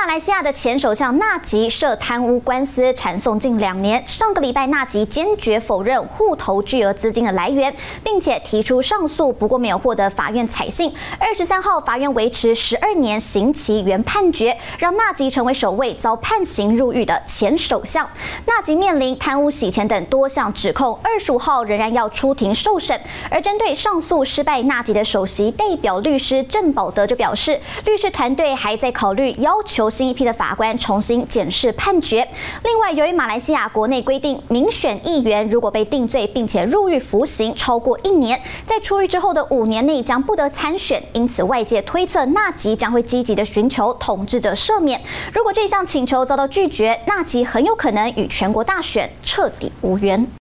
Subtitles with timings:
[0.00, 7.74] 马来西亚的前首相纳吉涉贪污官司缠讼近两年，上个礼拜纳吉坚决否认户头巨额资金的来源，
[8.04, 10.94] 并且提出上诉，不过没有获得法院采信。
[11.18, 18.08] 二十三号，法院维持十二年刑期原判决，让纳吉成为首位遭判刑入狱的前首相。
[18.46, 22.98] 纳吉面临贪污、洗钱等多项指控，二十五号仍然要出庭受审。
[23.28, 29.58] 而针对上诉失败，纳吉的首席代表律师郑保德就表示，律师团队还在考虑要。
[29.64, 32.26] 求新一批的法官重新检视判决。
[32.64, 41.02] 另外，由于马来西亚国内规定，民选议员如果被定罪并且入狱服刑超过一年，在出狱之后的五年内将不得参选。
[41.12, 45.00] 因此，外界推测纳吉将会积极的寻求统治者赦免。
[45.32, 50.28] 如果这项请求遭到拒绝，纳吉很有可能与全国大选彻底无缘。